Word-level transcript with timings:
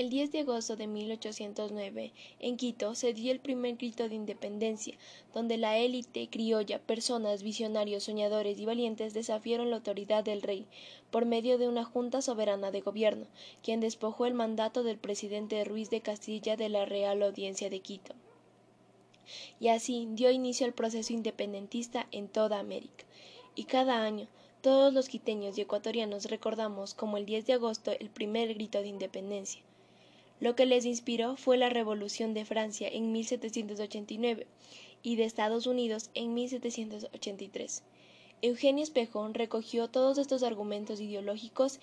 El 0.00 0.08
10 0.08 0.32
de 0.32 0.38
agosto 0.38 0.76
de 0.76 0.86
1809, 0.86 2.14
en 2.38 2.56
Quito, 2.56 2.94
se 2.94 3.12
dio 3.12 3.32
el 3.32 3.38
primer 3.38 3.76
grito 3.76 4.08
de 4.08 4.14
independencia, 4.14 4.96
donde 5.34 5.58
la 5.58 5.76
élite 5.76 6.26
criolla, 6.30 6.78
personas, 6.78 7.42
visionarios, 7.42 8.04
soñadores 8.04 8.58
y 8.58 8.64
valientes 8.64 9.12
desafiaron 9.12 9.68
la 9.68 9.76
autoridad 9.76 10.24
del 10.24 10.40
rey, 10.40 10.64
por 11.10 11.26
medio 11.26 11.58
de 11.58 11.68
una 11.68 11.84
junta 11.84 12.22
soberana 12.22 12.70
de 12.70 12.80
gobierno, 12.80 13.26
quien 13.62 13.80
despojó 13.80 14.24
el 14.24 14.32
mandato 14.32 14.84
del 14.84 14.96
presidente 14.96 15.62
Ruiz 15.64 15.90
de 15.90 16.00
Castilla 16.00 16.56
de 16.56 16.70
la 16.70 16.86
Real 16.86 17.22
Audiencia 17.22 17.68
de 17.68 17.80
Quito. 17.80 18.14
Y 19.60 19.68
así 19.68 20.08
dio 20.12 20.30
inicio 20.30 20.64
al 20.64 20.72
proceso 20.72 21.12
independentista 21.12 22.06
en 22.10 22.28
toda 22.28 22.58
América. 22.58 23.04
Y 23.54 23.64
cada 23.64 24.02
año, 24.02 24.28
todos 24.62 24.94
los 24.94 25.10
quiteños 25.10 25.58
y 25.58 25.60
ecuatorianos 25.60 26.24
recordamos 26.24 26.94
como 26.94 27.18
el 27.18 27.26
10 27.26 27.44
de 27.44 27.52
agosto 27.52 27.92
el 28.00 28.08
primer 28.08 28.54
grito 28.54 28.80
de 28.80 28.88
independencia 28.88 29.62
lo 30.40 30.56
que 30.56 30.66
les 30.66 30.86
inspiró 30.86 31.36
fue 31.36 31.56
la 31.56 31.68
Revolución 31.68 32.34
de 32.34 32.44
Francia 32.44 32.88
en 32.88 33.12
1789 33.12 34.46
y 35.02 35.16
de 35.16 35.24
Estados 35.24 35.66
Unidos 35.66 36.10
en 36.14 36.34
1783. 36.34 37.82
Eugenio 38.42 38.82
Espejón 38.82 39.34
recogió 39.34 39.88
todos 39.88 40.16
estos 40.18 40.42
argumentos 40.42 41.00
ideológicos 41.00 41.78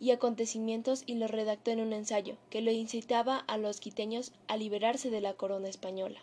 y 0.00 0.10
acontecimientos 0.10 1.04
y 1.06 1.14
los 1.14 1.30
redactó 1.30 1.70
en 1.70 1.80
un 1.80 1.92
ensayo 1.92 2.36
que 2.50 2.62
lo 2.62 2.72
incitaba 2.72 3.36
a 3.38 3.58
los 3.58 3.78
quiteños 3.78 4.32
a 4.48 4.56
liberarse 4.56 5.10
de 5.10 5.20
la 5.20 5.34
corona 5.34 5.68
española. 5.68 6.20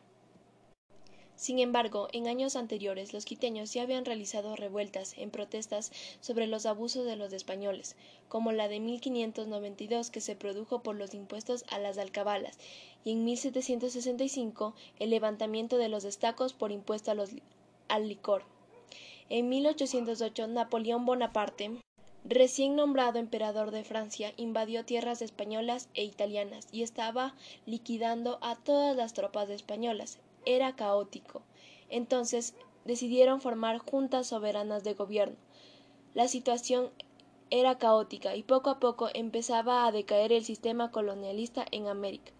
Sin 1.39 1.59
embargo, 1.59 2.09
en 2.11 2.27
años 2.27 2.57
anteriores 2.57 3.13
los 3.13 3.23
quiteños 3.23 3.71
ya 3.71 3.83
habían 3.83 4.03
realizado 4.03 4.57
revueltas 4.57 5.17
en 5.17 5.31
protestas 5.31 5.89
sobre 6.19 6.47
los 6.47 6.65
abusos 6.65 7.05
de 7.05 7.15
los 7.15 7.31
españoles, 7.31 7.95
como 8.27 8.51
la 8.51 8.67
de 8.67 8.81
1592 8.81 10.11
que 10.11 10.19
se 10.19 10.35
produjo 10.35 10.83
por 10.83 10.97
los 10.97 11.13
impuestos 11.13 11.63
a 11.69 11.79
las 11.79 11.97
alcabalas, 11.97 12.57
y 13.05 13.13
en 13.13 13.23
1765 13.23 14.75
el 14.99 15.11
levantamiento 15.11 15.77
de 15.77 15.87
los 15.87 16.03
estacos 16.03 16.51
por 16.51 16.73
impuesto 16.73 17.11
a 17.11 17.13
los, 17.13 17.29
al 17.87 18.09
licor. 18.09 18.43
En 19.29 19.47
1808 19.47 20.45
Napoleón 20.47 21.05
Bonaparte 21.05 21.71
Recién 22.25 22.75
nombrado 22.75 23.17
emperador 23.17 23.71
de 23.71 23.85
Francia, 23.85 24.33
invadió 24.35 24.83
tierras 24.83 25.21
españolas 25.21 25.87
e 25.93 26.03
italianas 26.03 26.67
y 26.73 26.83
estaba 26.83 27.33
liquidando 27.65 28.39
a 28.41 28.57
todas 28.57 28.93
las 28.97 29.13
tropas 29.13 29.49
españolas, 29.49 30.19
era 30.45 30.75
caótico. 30.75 31.43
Entonces 31.89 32.55
decidieron 32.85 33.41
formar 33.41 33.77
juntas 33.79 34.27
soberanas 34.27 34.83
de 34.83 34.93
gobierno. 34.93 35.37
La 36.13 36.27
situación 36.27 36.89
era 37.51 37.77
caótica 37.77 38.35
y 38.35 38.43
poco 38.43 38.69
a 38.69 38.79
poco 38.79 39.09
empezaba 39.13 39.85
a 39.85 39.91
decaer 39.91 40.31
el 40.31 40.45
sistema 40.45 40.91
colonialista 40.91 41.65
en 41.71 41.87
América. 41.87 42.31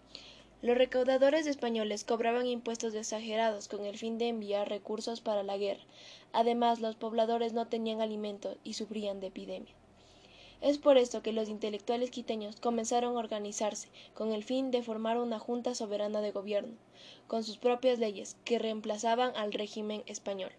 Los 0.62 0.76
recaudadores 0.76 1.46
españoles 1.46 2.04
cobraban 2.04 2.46
impuestos 2.46 2.94
exagerados 2.94 3.66
con 3.66 3.86
el 3.86 3.96
fin 3.96 4.18
de 4.18 4.28
enviar 4.28 4.68
recursos 4.68 5.22
para 5.22 5.42
la 5.42 5.56
guerra. 5.56 5.82
Además, 6.32 6.80
los 6.80 6.96
pobladores 6.96 7.54
no 7.54 7.66
tenían 7.66 8.02
alimento 8.02 8.56
y 8.62 8.74
sufrían 8.74 9.20
de 9.20 9.28
epidemia. 9.28 9.74
Es 10.60 10.76
por 10.76 10.98
esto 10.98 11.22
que 11.22 11.32
los 11.32 11.48
intelectuales 11.48 12.10
quiteños 12.10 12.60
comenzaron 12.60 13.16
a 13.16 13.20
organizarse 13.20 13.88
con 14.14 14.32
el 14.32 14.44
fin 14.44 14.70
de 14.70 14.82
formar 14.82 15.18
una 15.18 15.38
junta 15.38 15.74
soberana 15.74 16.20
de 16.20 16.32
gobierno, 16.32 16.74
con 17.28 17.44
sus 17.44 17.56
propias 17.56 17.98
leyes, 17.98 18.36
que 18.44 18.58
reemplazaban 18.58 19.34
al 19.36 19.52
régimen 19.52 20.02
español. 20.06 20.52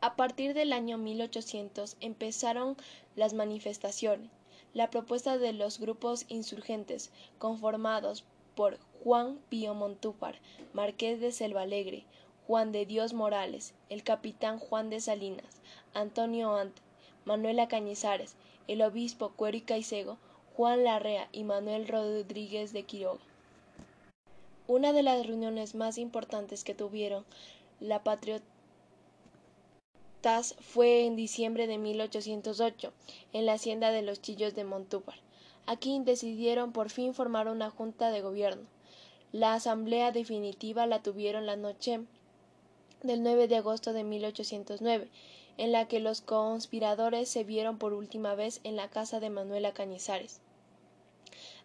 A 0.00 0.16
partir 0.16 0.54
del 0.54 0.72
año 0.72 0.96
1800 0.98 1.96
empezaron 2.00 2.76
las 3.16 3.32
manifestaciones. 3.32 4.30
La 4.74 4.90
propuesta 4.90 5.38
de 5.38 5.52
los 5.52 5.80
grupos 5.80 6.26
insurgentes, 6.28 7.10
conformados 7.38 8.24
por 8.54 8.78
Juan 9.02 9.38
Pío 9.48 9.74
Montúfar, 9.74 10.40
Marqués 10.72 11.20
de 11.20 11.32
Selvalegre, 11.32 12.04
Juan 12.46 12.70
de 12.70 12.84
Dios 12.84 13.12
Morales, 13.12 13.74
el 13.88 14.02
capitán 14.02 14.58
Juan 14.58 14.90
de 14.90 15.00
Salinas, 15.00 15.62
Antonio 15.94 16.54
Ante, 16.54 16.82
Manuela 17.24 17.68
Cañizares, 17.68 18.36
el 18.68 18.82
obispo 18.82 19.32
Cuero 19.36 19.56
y 19.56 19.64
Juan 20.56 20.84
Larrea 20.84 21.28
y 21.32 21.44
Manuel 21.44 21.88
Rodríguez 21.88 22.72
de 22.72 22.84
Quiroga. 22.84 23.20
Una 24.66 24.92
de 24.92 25.02
las 25.02 25.26
reuniones 25.26 25.74
más 25.74 25.98
importantes 25.98 26.64
que 26.64 26.74
tuvieron 26.74 27.24
la 27.80 28.02
Patriotas 28.02 28.44
fue 30.60 31.04
en 31.04 31.16
diciembre 31.16 31.66
de 31.66 31.76
1808, 31.76 32.92
en 33.32 33.46
la 33.46 33.54
hacienda 33.54 33.90
de 33.90 34.02
los 34.02 34.22
Chillos 34.22 34.54
de 34.54 34.64
Montúfar. 34.64 35.16
Aquí 35.66 36.00
decidieron 36.02 36.72
por 36.72 36.88
fin 36.88 37.14
formar 37.14 37.48
una 37.48 37.70
junta 37.70 38.10
de 38.10 38.22
gobierno. 38.22 38.62
La 39.32 39.54
asamblea 39.54 40.12
definitiva 40.12 40.86
la 40.86 41.02
tuvieron 41.02 41.44
la 41.46 41.56
noche 41.56 42.00
del 43.02 43.22
9 43.22 43.48
de 43.48 43.56
agosto 43.56 43.92
de 43.92 44.04
1809 44.04 45.10
en 45.56 45.72
la 45.72 45.86
que 45.86 46.00
los 46.00 46.20
conspiradores 46.20 47.28
se 47.28 47.44
vieron 47.44 47.78
por 47.78 47.92
última 47.92 48.34
vez 48.34 48.60
en 48.64 48.76
la 48.76 48.90
casa 48.90 49.20
de 49.20 49.30
Manuela 49.30 49.72
Cañizares. 49.72 50.40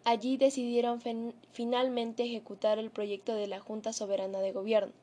Allí 0.03 0.37
decidieron 0.37 1.01
finalmente 1.51 2.23
ejecutar 2.23 2.79
el 2.79 2.89
proyecto 2.89 3.35
de 3.35 3.47
la 3.47 3.59
Junta 3.59 3.91
Soberana 3.91 4.39
de 4.39 4.51
Gobierno, 4.51 4.93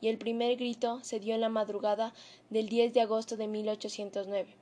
y 0.00 0.08
el 0.08 0.18
primer 0.18 0.56
grito 0.56 1.02
se 1.02 1.18
dio 1.18 1.34
en 1.34 1.40
la 1.40 1.48
madrugada 1.48 2.12
del 2.50 2.68
10 2.68 2.94
de 2.94 3.00
agosto 3.00 3.36
de 3.36 3.48
1809. 3.48 4.54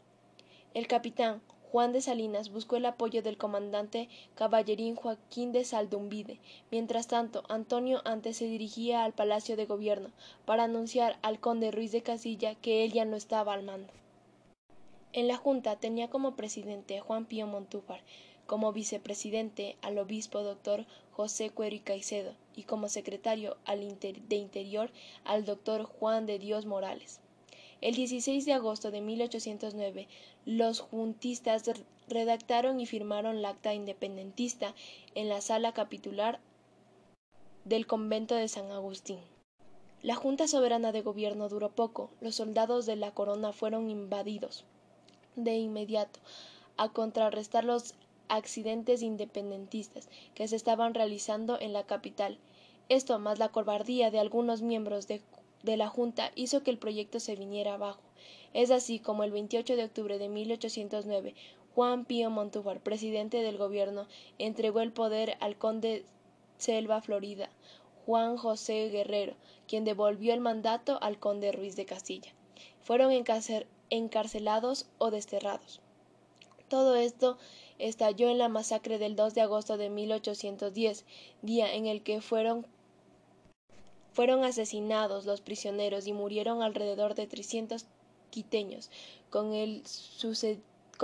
El 0.75 0.87
capitán 0.87 1.43
Juan 1.73 1.95
de 1.95 2.03
Salinas 2.03 2.51
buscó 2.51 2.77
el 2.77 2.85
apoyo 2.85 3.23
del 3.23 3.39
comandante 3.39 4.11
caballerín 4.35 4.95
Joaquín 4.95 5.53
de 5.53 5.65
Saldumbide. 5.65 6.39
Mientras 6.71 7.07
tanto, 7.07 7.45
Antonio 7.49 8.03
antes 8.05 8.37
se 8.37 8.45
dirigía 8.45 9.05
al 9.05 9.15
Palacio 9.15 9.57
de 9.57 9.65
Gobierno 9.65 10.11
para 10.45 10.65
anunciar 10.65 11.19
al 11.23 11.41
conde 11.41 11.71
Ruiz 11.71 11.91
de 11.91 12.03
Casilla 12.03 12.55
que 12.57 12.85
él 12.85 12.93
ya 12.93 13.07
no 13.07 13.17
estaba 13.17 13.55
al 13.55 13.63
mando. 13.63 13.91
En 15.15 15.29
la 15.29 15.39
Junta 15.39 15.77
tenía 15.77 16.11
como 16.11 16.37
presidente 16.37 17.01
Juan 17.01 17.25
Pío 17.25 17.47
Montúfar, 17.47 18.03
como 18.47 18.75
vicepresidente 18.75 19.77
al 19.81 19.97
obispo 19.97 20.43
doctor 20.43 20.85
José 21.13 21.49
Cuero 21.49 21.75
y 21.75 21.81
Caicedo 21.81 22.35
y 22.55 22.65
como 22.65 22.91
secretario 22.91 23.57
de 23.67 24.37
Interior 24.37 24.91
al 25.25 25.47
doctor 25.47 25.85
Juan 25.85 26.27
de 26.27 26.39
Dios 26.39 26.67
Morales. 26.67 27.22
El 27.83 27.97
16 27.97 28.45
de 28.45 28.53
agosto 28.53 28.93
de 28.93 29.01
1809, 29.01 30.07
los 30.47 30.79
juntistas 30.79 31.65
redactaron 32.07 32.79
y 32.79 32.87
firmaron 32.87 33.39
el 33.39 33.45
acta 33.45 33.75
independentista 33.75 34.73
en 35.17 35.29
la 35.29 35.41
sala 35.41 35.73
capitular 35.73 36.39
del 37.65 37.89
convento 37.89 38.37
de 38.37 38.47
San 38.47 38.71
Agustín. 38.71 39.19
La 40.01 40.15
Junta 40.15 40.47
Soberana 40.47 40.93
de 40.93 41.03
Gobierno 41.03 41.49
duró 41.49 41.71
poco, 41.71 42.11
los 42.21 42.37
soldados 42.37 42.87
de 42.87 42.95
la 42.95 43.11
corona 43.11 43.53
fueron 43.53 43.91
invadidos 43.91 44.65
de 45.35 45.57
inmediato 45.57 46.21
a 46.77 46.91
contrarrestar 46.91 47.65
los 47.65 47.95
accidentes 48.29 49.03
independentistas 49.03 50.09
que 50.37 50.47
se 50.47 50.55
estaban 50.55 50.95
realizando 50.95 51.59
en 51.61 51.73
la 51.73 51.83
capital. 51.83 52.39
Esto 52.89 53.19
más 53.19 53.41
la 53.41 53.49
cobardía 53.49 54.13
de 54.13 54.21
algunos 54.21 54.63
miembros 54.63 55.09
de 55.09 55.21
de 55.63 55.77
la 55.77 55.89
Junta 55.89 56.33
hizo 56.35 56.63
que 56.63 56.71
el 56.71 56.79
proyecto 56.79 57.21
se 57.21 57.37
viniera 57.37 57.75
abajo. 57.75 58.01
Es 58.53 58.71
así 58.71 58.99
como 58.99 59.23
el 59.25 59.33
28 59.33 59.77
de 59.77 59.85
octubre 59.85 60.19
de 60.19 60.29
1809 60.29 61.35
Juan 61.75 62.05
Pío 62.05 62.29
Montúfar, 62.29 62.81
presidente 62.81 63.39
del 63.39 63.57
gobierno, 63.57 64.07
entregó 64.39 64.81
el 64.81 64.93
poder 64.93 65.39
al 65.41 65.57
conde 65.57 66.05
Selva 66.59 67.01
Florida, 67.01 67.49
Juan 68.05 68.37
José 68.37 68.91
Guerrero, 68.91 69.35
quien 69.67 69.85
devolvió 69.85 70.35
el 70.35 70.41
mandato 70.41 70.99
al 71.01 71.19
conde 71.19 71.51
Ruiz 71.51 71.75
de 71.75 71.87
Castilla. 71.87 72.31
Fueron 72.83 73.11
encarcelados 73.91 74.87
o 74.99 75.11
desterrados. 75.11 75.81
Todo 76.69 76.95
esto 76.95 77.39
estalló 77.79 78.29
en 78.29 78.39
la 78.39 78.49
masacre 78.49 78.99
del 78.99 79.17
2 79.17 79.35
de 79.35 79.41
agosto 79.41 79.79
de 79.79 79.89
1810, 79.89 81.07
día 81.41 81.73
en 81.73 81.87
el 81.87 82.03
que 82.03 82.21
fueron 82.21 82.67
fueron 84.13 84.45
asesinados 84.45 85.25
los 85.27 85.41
prisioneros 85.41 86.07
y 86.07 86.13
murieron 86.13 86.63
alrededor 86.63 87.15
de 87.15 87.27
300 87.27 87.87
quiteños. 88.31 88.91
Con, 89.31 89.53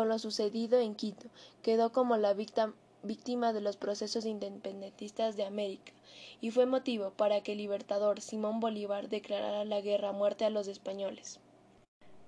lo 0.08 0.18
sucedido 0.18 0.78
en 0.80 0.94
Quito, 0.94 1.28
quedó 1.62 1.92
como 1.92 2.16
la 2.16 2.34
víctima 2.34 3.52
de 3.52 3.60
los 3.60 3.76
procesos 3.76 4.26
independentistas 4.26 5.36
de 5.36 5.44
América 5.44 5.92
y 6.40 6.50
fue 6.50 6.66
motivo 6.66 7.10
para 7.10 7.42
que 7.42 7.52
el 7.52 7.58
libertador 7.58 8.20
Simón 8.20 8.60
Bolívar 8.60 9.08
declarara 9.08 9.64
la 9.64 9.80
guerra 9.80 10.10
a 10.10 10.12
muerte 10.12 10.44
a 10.44 10.50
los 10.50 10.68
españoles. 10.68 11.40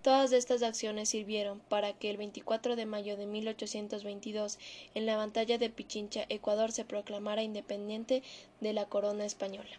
Todas 0.02 0.32
estas 0.32 0.62
acciones 0.62 1.10
sirvieron 1.10 1.60
para 1.60 1.92
que 1.92 2.08
el 2.08 2.16
24 2.16 2.74
de 2.74 2.86
mayo 2.86 3.18
de 3.18 3.26
1822, 3.26 4.58
en 4.94 5.04
la 5.04 5.18
batalla 5.18 5.58
de 5.58 5.68
Pichincha, 5.68 6.24
Ecuador 6.30 6.72
se 6.72 6.86
proclamara 6.86 7.42
independiente 7.42 8.22
de 8.62 8.72
la 8.72 8.86
corona 8.86 9.26
española. 9.26 9.76